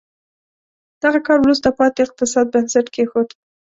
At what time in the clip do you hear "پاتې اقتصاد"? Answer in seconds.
1.79-2.45